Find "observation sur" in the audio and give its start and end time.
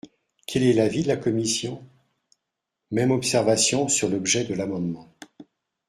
3.11-4.09